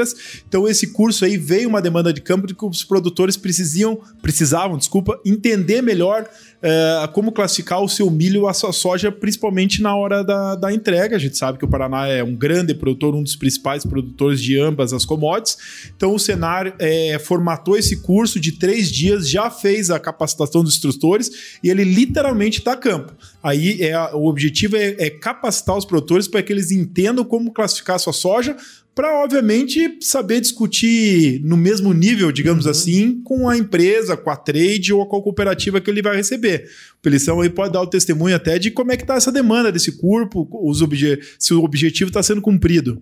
Então 0.47 0.67
esse 0.67 0.87
curso 0.87 1.25
aí 1.25 1.37
veio 1.37 1.69
uma 1.69 1.81
demanda 1.81 2.11
de 2.11 2.21
campo 2.21 2.47
de 2.47 2.53
que 2.53 2.65
os 2.65 2.83
produtores 2.83 3.37
precisavam, 3.37 3.99
precisavam, 4.21 4.77
desculpa, 4.77 5.19
entender 5.25 5.81
melhor 5.81 6.27
é, 6.61 7.07
como 7.13 7.31
classificar 7.31 7.81
o 7.81 7.89
seu 7.89 8.09
milho, 8.09 8.47
a 8.47 8.53
sua 8.53 8.71
soja, 8.71 9.11
principalmente 9.11 9.81
na 9.81 9.95
hora 9.95 10.23
da, 10.23 10.55
da 10.55 10.73
entrega. 10.73 11.15
A 11.15 11.19
gente 11.19 11.37
sabe 11.37 11.57
que 11.57 11.65
o 11.65 11.67
Paraná 11.67 12.07
é 12.07 12.23
um 12.23 12.35
grande 12.35 12.73
produtor, 12.73 13.15
um 13.15 13.23
dos 13.23 13.35
principais 13.35 13.85
produtores 13.85 14.41
de 14.41 14.59
ambas 14.59 14.93
as 14.93 15.05
commodities. 15.05 15.57
Então 15.95 16.13
o 16.13 16.19
Senar 16.19 16.75
é, 16.79 17.19
formatou 17.19 17.77
esse 17.77 18.01
curso 18.01 18.39
de 18.39 18.53
três 18.53 18.91
dias, 18.91 19.29
já 19.29 19.49
fez 19.49 19.89
a 19.89 19.99
capacitação 19.99 20.63
dos 20.63 20.75
instrutores 20.75 21.57
e 21.63 21.69
ele 21.69 21.83
literalmente 21.83 22.59
está 22.59 22.75
campo. 22.75 23.13
Aí 23.43 23.81
é, 23.81 23.97
o 24.13 24.25
objetivo 24.25 24.75
é, 24.75 24.95
é 24.97 25.09
capacitar 25.09 25.77
os 25.77 25.85
produtores 25.85 26.27
para 26.27 26.41
que 26.41 26.51
eles 26.51 26.71
entendam 26.71 27.23
como 27.23 27.51
classificar 27.51 27.95
a 27.95 27.99
sua 27.99 28.13
soja, 28.13 28.55
para, 28.97 29.23
obviamente, 29.23 29.99
saber 30.01 30.41
discutir 30.41 31.39
no 31.43 31.55
mesmo 31.55 31.93
nível, 31.93 32.31
digamos 32.31 32.65
uhum. 32.65 32.71
assim, 32.71 33.21
com 33.23 33.47
a 33.47 33.55
empresa, 33.55 34.17
com 34.17 34.31
a 34.31 34.35
trade 34.35 34.91
ou 34.91 35.05
com 35.05 35.17
a 35.17 35.21
cooperativa 35.21 35.79
que 35.79 35.87
ele 35.87 36.01
vai 36.01 36.15
receber. 36.15 36.67
O 36.97 37.01
Pelição 37.03 37.39
aí 37.39 37.47
pode 37.47 37.73
dar 37.73 37.81
o 37.83 37.85
testemunho 37.85 38.35
até 38.35 38.57
de 38.57 38.71
como 38.71 38.91
é 38.91 38.97
que 38.97 39.03
está 39.03 39.13
essa 39.13 39.31
demanda 39.31 39.71
desse 39.71 39.91
corpo, 39.91 40.49
obje 40.51 41.19
se 41.37 41.53
o 41.53 41.63
objetivo 41.63 42.09
está 42.09 42.23
sendo 42.23 42.41
cumprido. 42.41 42.99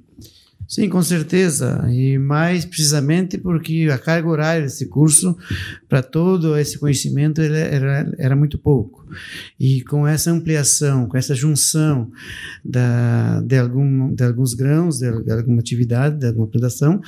Sim, 0.67 0.89
com 0.89 1.01
certeza. 1.01 1.87
E 1.89 2.17
mais 2.17 2.65
precisamente 2.65 3.37
porque 3.37 3.87
a 3.89 3.97
carga 3.97 4.27
horária 4.27 4.63
desse 4.63 4.87
curso, 4.87 5.37
para 5.87 6.03
todo 6.03 6.57
esse 6.57 6.77
conhecimento, 6.77 7.39
era, 7.39 8.11
era 8.17 8.35
muito 8.35 8.57
pouco. 8.57 9.04
E 9.59 9.81
com 9.81 10.07
essa 10.07 10.31
ampliação, 10.31 11.07
com 11.07 11.17
essa 11.17 11.35
junção 11.35 12.11
da, 12.63 13.41
de, 13.41 13.57
algum, 13.57 14.13
de 14.13 14.23
alguns 14.23 14.53
grãos, 14.53 14.99
de, 14.99 15.23
de 15.23 15.31
alguma 15.31 15.59
atividade, 15.59 16.19
de 16.19 16.27
alguma 16.27 16.47
plantação, 16.47 17.01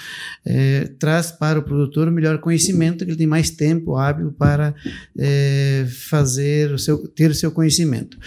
é, 0.46 0.90
traz 1.00 1.32
para 1.32 1.60
o 1.60 1.64
produtor 1.64 2.08
o 2.08 2.12
melhor 2.12 2.40
conhecimento, 2.40 3.06
que 3.06 3.12
ele 3.12 3.18
tem 3.18 3.28
mais 3.28 3.50
tempo 3.50 3.96
hábil 3.96 4.32
para 4.32 4.74
é, 5.18 5.86
fazer 6.10 6.72
o 6.72 6.80
seu, 6.80 7.08
ter 7.08 7.32
o 7.32 7.36
seu 7.36 7.52
conhecimento. 7.52 8.18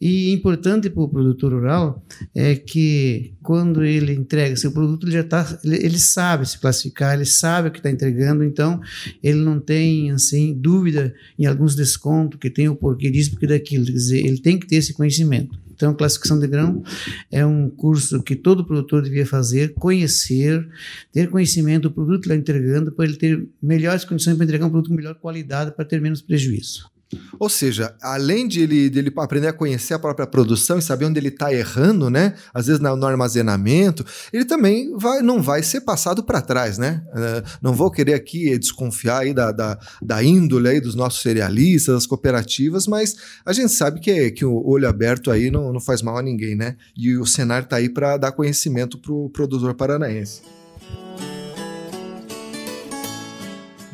E 0.00 0.32
importante 0.32 0.88
para 0.90 1.02
o 1.02 1.08
produtor 1.08 1.52
rural 1.52 2.04
é 2.34 2.54
que 2.54 3.34
quando 3.42 3.84
ele 3.84 4.12
entrega 4.12 4.56
seu 4.56 4.72
produto 4.72 5.06
ele 5.06 5.12
já 5.12 5.24
tá, 5.24 5.58
ele, 5.64 5.76
ele 5.76 5.98
sabe 5.98 6.48
se 6.48 6.58
classificar, 6.58 7.14
ele 7.14 7.24
sabe 7.24 7.68
o 7.68 7.70
que 7.70 7.78
está 7.78 7.90
entregando, 7.90 8.42
então 8.44 8.80
ele 9.22 9.38
não 9.38 9.60
tem 9.60 10.10
assim 10.10 10.54
dúvida 10.54 11.14
em 11.38 11.46
alguns 11.46 11.74
descontos 11.74 12.38
que 12.38 12.50
tem 12.50 12.68
o 12.68 12.76
porquê 12.76 13.10
disso, 13.10 13.23
porque 13.30 13.46
daquilo, 13.46 13.84
quer 13.86 13.92
dizer, 13.92 14.24
ele 14.24 14.38
tem 14.38 14.58
que 14.58 14.66
ter 14.66 14.76
esse 14.76 14.92
conhecimento. 14.92 15.58
Então, 15.74 15.92
classificação 15.92 16.38
de 16.38 16.46
grão 16.46 16.82
é 17.30 17.44
um 17.44 17.68
curso 17.68 18.22
que 18.22 18.36
todo 18.36 18.64
produtor 18.64 19.02
devia 19.02 19.26
fazer, 19.26 19.74
conhecer, 19.74 20.66
ter 21.12 21.28
conhecimento 21.28 21.88
do 21.88 21.90
produto 21.90 22.20
que 22.20 22.26
está 22.28 22.36
entregando, 22.36 22.92
para 22.92 23.04
ele 23.04 23.16
ter 23.16 23.46
melhores 23.60 24.04
condições 24.04 24.36
para 24.36 24.44
entregar 24.44 24.66
um 24.66 24.70
produto 24.70 24.88
com 24.88 24.94
melhor 24.94 25.16
qualidade, 25.16 25.74
para 25.74 25.84
ter 25.84 26.00
menos 26.00 26.22
prejuízo. 26.22 26.93
Ou 27.38 27.48
seja, 27.48 27.94
além 28.02 28.46
de 28.46 28.60
ele, 28.60 28.90
de 28.90 28.98
ele 28.98 29.12
aprender 29.16 29.48
a 29.48 29.52
conhecer 29.52 29.94
a 29.94 29.98
própria 29.98 30.26
produção 30.26 30.78
e 30.78 30.82
saber 30.82 31.06
onde 31.06 31.18
ele 31.18 31.28
está 31.28 31.52
errando, 31.52 32.10
né? 32.10 32.34
Às 32.52 32.66
vezes 32.66 32.80
no, 32.80 33.04
armazenamento, 33.04 34.04
ele 34.32 34.44
também 34.44 34.96
vai, 34.96 35.20
não 35.22 35.42
vai 35.42 35.62
ser 35.62 35.82
passado 35.82 36.22
para 36.22 36.40
trás, 36.40 36.78
né? 36.78 37.02
Uh, 37.10 37.58
não 37.62 37.72
vou 37.72 37.90
querer 37.90 38.14
aqui 38.14 38.56
desconfiar 38.58 39.18
aí 39.18 39.34
da, 39.34 39.52
da, 39.52 39.78
da, 40.02 40.22
índole 40.22 40.68
aí 40.68 40.80
dos 40.80 40.94
nossos 40.94 41.22
cerealistas, 41.22 41.94
das 41.94 42.06
cooperativas, 42.06 42.86
mas 42.86 43.16
a 43.44 43.52
gente 43.52 43.72
sabe 43.72 44.00
que, 44.00 44.30
que 44.30 44.44
o 44.44 44.66
olho 44.66 44.88
aberto 44.88 45.30
aí 45.30 45.50
não, 45.50 45.72
não 45.72 45.80
faz 45.80 46.02
mal 46.02 46.18
a 46.18 46.22
ninguém, 46.22 46.54
né? 46.54 46.76
E 46.96 47.16
o 47.16 47.26
cenário 47.26 47.64
está 47.64 47.76
aí 47.76 47.88
para 47.88 48.16
dar 48.16 48.32
conhecimento 48.32 48.98
para 48.98 49.12
o 49.12 49.28
produtor 49.30 49.74
paranaense. 49.74 50.42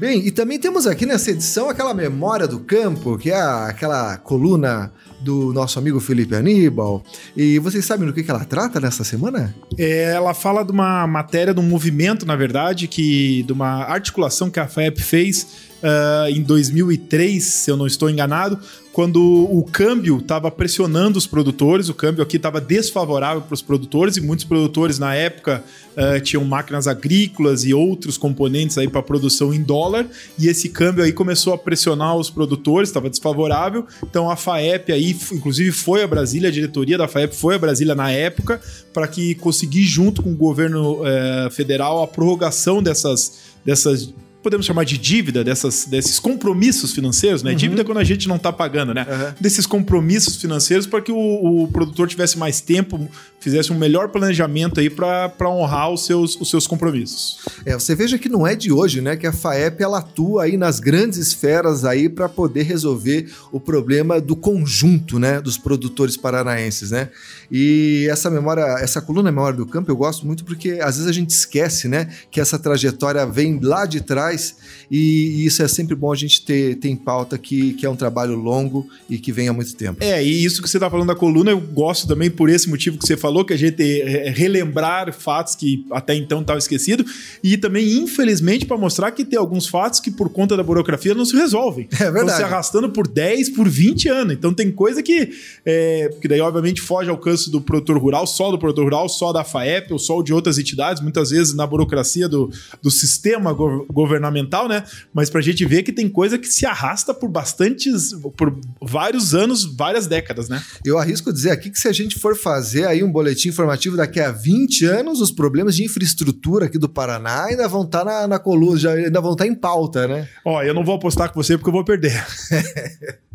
Bem, 0.01 0.27
e 0.27 0.31
também 0.31 0.59
temos 0.59 0.87
aqui 0.87 1.05
nessa 1.05 1.31
edição 1.31 1.69
aquela 1.69 1.93
memória 1.93 2.49
do 2.49 2.61
campo, 2.61 3.19
que 3.19 3.31
é 3.31 3.39
aquela 3.39 4.17
coluna 4.17 4.91
do 5.21 5.53
nosso 5.53 5.79
amigo 5.79 6.01
Felipe 6.01 6.35
Aníbal. 6.35 7.05
E 7.37 7.59
vocês 7.59 7.85
sabem 7.85 8.07
do 8.07 8.15
que, 8.15 8.25
ela 8.31 8.47
trata 8.47 8.81
nessa 8.81 9.05
semana? 9.05 9.55
É, 9.77 10.13
ela 10.15 10.33
fala 10.33 10.65
de 10.65 10.73
uma 10.73 11.07
matéria, 11.07 11.53
de 11.53 11.61
um 11.61 11.65
movimento, 11.65 12.25
na 12.25 12.35
verdade, 12.35 12.89
que 12.89 13.43
de 13.43 13.53
uma 13.53 13.85
articulação 13.85 14.51
que 14.51 14.59
a 14.59 14.67
FAEP 14.67 15.03
fez 15.03 15.69
uh, 15.83 16.31
em 16.31 16.43
2003, 16.43 17.43
se 17.43 17.71
eu 17.71 17.77
não 17.77 17.87
estou 17.87 18.09
enganado, 18.09 18.59
quando 18.93 19.23
o 19.23 19.63
câmbio 19.63 20.19
estava 20.19 20.51
pressionando 20.51 21.17
os 21.17 21.27
produtores, 21.27 21.89
o 21.89 21.95
câmbio 21.95 22.23
aqui 22.23 22.37
estava 22.37 22.61
desfavorável 22.61 23.41
para 23.41 23.55
os 23.55 23.63
produtores 23.63 24.17
e 24.17 24.21
muitos 24.21 24.45
produtores 24.45 24.99
na 24.99 25.15
época 25.15 25.63
uh, 25.97 26.21
tinham 26.21 26.45
máquinas 26.45 26.89
agrícolas 26.89 27.65
e 27.65 27.73
outros 27.73 28.19
componentes 28.19 28.77
aí 28.77 28.89
para 28.89 29.01
produção 29.03 29.55
em 29.55 29.63
dólar 29.63 30.07
e 30.37 30.49
esse 30.49 30.69
câmbio 30.69 31.05
aí 31.05 31.13
começou 31.13 31.55
a 31.55 31.59
pressionar 31.59 32.17
os 32.17 32.31
produtores, 32.31 32.89
estava 32.89 33.09
desfavorável. 33.09 33.87
Então 34.03 34.29
a 34.29 34.37
FAEP 34.37 34.93
aí, 34.93 35.17
inclusive 35.33 35.71
foi 35.71 36.03
a 36.03 36.07
Brasília, 36.07 36.49
a 36.49 36.53
diretoria 36.53 36.99
da 36.99 37.07
FAEP 37.07 37.35
foi 37.35 37.55
a 37.55 37.59
Brasília 37.59 37.95
na 37.95 38.11
época 38.11 38.61
para 38.93 39.07
que 39.07 39.37
conseguir 39.37 39.85
junto 39.85 40.21
com 40.21 40.33
o 40.33 40.37
governo 40.37 41.01
uh, 41.01 41.51
federal 41.51 42.03
a 42.03 42.09
prorrogação 42.09 42.83
dessas 42.83 43.51
dessas 43.65 44.13
podemos 44.43 44.67
chamar 44.67 44.85
de 44.85 44.97
dívida, 44.97 45.45
dessas, 45.45 45.85
desses 45.85 46.19
compromissos 46.19 46.93
financeiros, 46.93 47.43
né? 47.43 47.51
Uhum. 47.51 47.57
Dívida 47.57 47.83
é 47.83 47.85
quando 47.85 47.99
a 47.99 48.05
gente 48.05 48.29
não 48.29 48.37
está 48.37 48.53
pagando, 48.53 48.95
né? 48.95 49.07
Uhum. 49.09 49.35
Desses 49.41 49.67
compromissos 49.67 50.37
financeiros 50.37 50.87
para 50.87 51.01
que 51.01 51.13
o, 51.13 51.17
o, 51.63 51.69
produtor 51.69 52.09
tivesse 52.09 52.39
mais 52.39 52.61
tempo, 52.61 53.09
fizesse 53.39 53.73
um 53.73 53.79
melhor 53.79 54.09
planejamento 54.09 54.81
aí 54.81 54.89
para 54.89 55.49
honrar 55.49 55.91
os 55.91 56.05
seus, 56.05 56.37
os 56.41 56.49
seus 56.49 56.67
compromissos. 56.67 57.39
É, 57.65 57.75
você 57.75 57.95
veja 57.95 58.19
que 58.19 58.29
não 58.29 58.47
é 58.47 58.55
de 58.55 58.73
hoje, 58.73 59.01
né? 59.01 59.17
Que 59.17 59.27
a 59.27 59.33
FAEP 59.33 59.83
ela 59.83 59.99
atua 59.99 60.45
aí 60.45 60.57
nas 60.57 60.81
grandes 60.81 61.19
esferas 61.19 61.85
aí 61.85 62.09
para 62.09 62.29
poder 62.29 62.63
resolver 62.63 63.31
o 63.53 63.61
problema 63.61 64.21
do 64.21 64.35
conjunto, 64.35 65.19
né? 65.19 65.41
Dos 65.41 65.59
produtores 65.59 66.17
paranaenses, 66.17 66.91
né? 66.91 67.11
E 67.51 68.07
essa 68.11 68.31
memória, 68.31 68.63
essa 68.81 69.01
coluna 69.01 69.31
Memória 69.31 69.57
do 69.57 69.67
Campo 69.67 69.91
eu 69.91 69.97
gosto 69.97 70.27
muito 70.27 70.45
porque 70.45 70.79
às 70.83 70.97
vezes 70.97 71.09
a 71.09 71.13
gente 71.13 71.31
esquece, 71.31 71.89
né? 71.89 72.09
Que 72.31 72.41
essa 72.41 72.59
trajetória 72.59 73.25
vem 73.27 73.59
lá 73.61 73.87
de 73.87 74.01
trás 74.01 74.30
faz, 74.31 74.57
e, 74.91 75.45
isso 75.47 75.63
é 75.63 75.69
sempre 75.69 75.95
bom 75.95 76.13
a 76.13 76.17
gente 76.17 76.43
ter, 76.43 76.77
ter 76.77 76.89
em 76.89 76.97
pauta 76.97 77.39
que, 77.39 77.75
que 77.75 77.87
é 77.87 77.91
um 77.91 77.97
trabalho 77.97 78.35
longo 78.35 78.89
e 79.09 79.19
que 79.19 79.33
vem 79.33 79.49
há 79.49 79.53
muito 79.53 79.75
tempo. 79.75 80.03
É, 80.03 80.23
e 80.23 80.45
isso 80.45 80.63
que 80.63 80.69
você 80.69 80.77
está 80.77 80.91
falando 80.91 81.09
da 81.09 81.15
coluna, 81.15 81.51
eu 81.51 81.61
gosto 81.61 82.07
também 82.07 82.31
por 82.31 82.49
esse 82.49 82.69
motivo 82.69 82.99
que 82.99 83.07
você 83.07 83.17
falou, 83.17 83.45
que 83.45 83.53
a 83.53 83.57
gente 83.57 83.83
relembrar 84.31 85.13
fatos 85.13 85.55
que 85.55 85.87
até 85.93 86.15
então 86.15 86.41
estavam 86.41 86.59
esquecidos, 86.59 87.39
e 87.43 87.57
também, 87.57 87.99
infelizmente, 87.99 88.67
para 88.67 88.77
mostrar 88.77 89.11
que 89.13 89.25
tem 89.25 89.39
alguns 89.39 89.67
fatos 89.67 90.01
que, 90.01 90.11
por 90.11 90.29
conta 90.31 90.57
da 90.57 90.63
burocracia, 90.63 91.15
não 91.15 91.25
se 91.25 91.37
resolvem. 91.37 91.89
É 92.01 92.05
verdade. 92.05 92.31
Estão 92.31 92.37
se 92.37 92.43
arrastando 92.43 92.91
por 92.91 93.07
10, 93.07 93.51
por 93.51 93.69
20 93.69 94.09
anos. 94.09 94.33
Então 94.33 94.55
tem 94.55 94.71
coisa 94.73 95.03
que, 95.03 95.31
é, 95.67 96.11
que 96.21 96.27
daí, 96.27 96.41
obviamente, 96.41 96.81
foge 96.81 97.11
ao 97.11 97.17
alcance 97.17 97.51
do 97.51 97.61
produtor 97.61 97.99
rural, 97.99 98.27
só 98.27 98.51
do 98.51 98.59
produtor 98.59 98.85
rural, 98.85 99.09
só 99.09 99.33
da 99.33 99.45
FAEP 99.45 99.93
ou 99.93 99.99
só 99.99 100.23
de 100.23 100.33
outras 100.33 100.59
entidades, 100.59 101.03
muitas 101.03 101.29
vezes 101.29 101.53
na 101.55 101.67
burocracia 101.67 102.27
do, 102.27 102.51
do 102.83 102.91
sistema 102.91 103.53
governamental 103.53 104.20
governamental, 104.21 104.69
né? 104.69 104.85
Mas 105.13 105.31
pra 105.31 105.41
gente 105.41 105.65
ver 105.65 105.83
que 105.83 105.93
tem 105.93 106.09
coisa 106.09 106.39
que 106.39 106.47
se 106.47 106.67
arrasta 106.67 107.15
por 107.15 107.29
bastantes, 107.29 108.13
por 108.37 108.59
vários 108.81 109.35
anos, 109.35 109.65
várias 109.65 110.07
décadas, 110.07 110.49
né? 110.49 110.63
Eu 110.85 110.99
arrisco 110.99 111.33
dizer 111.33 111.51
aqui 111.51 111.71
que 111.71 111.79
se 111.79 111.89
a 111.89 111.93
gente 111.93 112.19
for 112.19 112.37
fazer 112.37 112.87
aí 112.87 113.03
um 113.03 113.11
boletim 113.11 113.49
informativo 113.49 113.97
daqui 113.97 114.21
a 114.21 114.31
20 114.31 114.85
anos, 114.85 115.21
os 115.21 115.33
problemas 115.33 115.75
de 115.75 115.85
infraestrutura 115.85 116.67
aqui 116.67 116.79
do 116.79 116.89
Paraná 116.89 117.47
ainda 117.47 117.67
vão 117.67 117.83
estar 117.83 118.05
tá 118.05 118.05
na, 118.05 118.29
na 118.29 118.39
coluna, 118.39 118.79
já, 118.79 118.93
ainda 118.93 119.21
vão 119.21 119.33
estar 119.33 119.45
tá 119.45 119.51
em 119.51 119.55
pauta, 119.55 120.07
né? 120.07 120.29
Ó, 120.45 120.63
eu 120.63 120.75
não 120.75 120.85
vou 120.85 120.95
apostar 120.95 121.33
com 121.33 121.43
você 121.43 121.57
porque 121.57 121.71
eu 121.71 121.75
vou 121.75 121.85
perder. 121.85 122.13